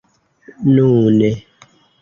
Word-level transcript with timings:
nune 0.73 1.29